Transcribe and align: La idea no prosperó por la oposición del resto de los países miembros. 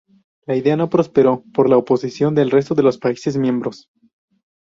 La 0.47 0.55
idea 0.55 0.75
no 0.75 0.89
prosperó 0.89 1.43
por 1.53 1.69
la 1.69 1.77
oposición 1.77 2.33
del 2.33 2.49
resto 2.49 2.73
de 2.73 2.81
los 2.81 2.97
países 2.97 3.37
miembros. 3.37 3.91